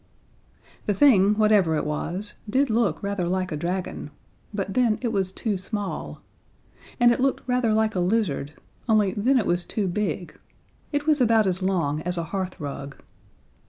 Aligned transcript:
The 0.87 0.95
thing, 0.95 1.35
whatever 1.35 1.75
it 1.75 1.85
was, 1.85 2.33
did 2.49 2.71
look 2.71 3.03
rather 3.03 3.27
like 3.27 3.51
a 3.51 3.55
dragon 3.55 4.09
but 4.51 4.73
then 4.73 4.97
it 5.03 5.09
was 5.09 5.31
too 5.31 5.59
small; 5.59 6.23
and 6.99 7.11
it 7.11 7.19
looked 7.19 7.47
rather 7.47 7.71
like 7.71 7.93
a 7.93 7.99
lizard 7.99 8.53
only 8.89 9.13
then 9.13 9.37
it 9.37 9.45
was 9.45 9.63
too 9.63 9.87
big. 9.87 10.35
It 10.91 11.05
was 11.05 11.21
about 11.21 11.45
as 11.45 11.61
long 11.61 12.01
as 12.01 12.17
a 12.17 12.23
hearthrug. 12.23 12.95